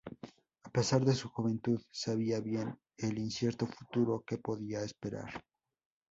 [0.63, 5.43] A pesar de su juventud, sabía bien el incierto futuro que podía esperar.